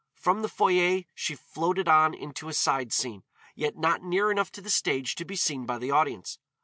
[0.15, 4.61] From the foyer she floated on into a side scene, yet not near enough to
[4.61, 6.39] the stage to be seen by the audience.